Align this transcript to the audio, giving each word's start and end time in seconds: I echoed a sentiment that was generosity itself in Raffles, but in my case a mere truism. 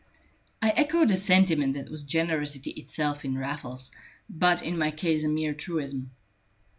I 0.63 0.71
echoed 0.71 1.11
a 1.11 1.15
sentiment 1.15 1.75
that 1.75 1.91
was 1.91 2.01
generosity 2.03 2.71
itself 2.71 3.23
in 3.23 3.37
Raffles, 3.37 3.91
but 4.27 4.63
in 4.63 4.75
my 4.79 4.89
case 4.89 5.23
a 5.23 5.27
mere 5.27 5.53
truism. 5.53 6.09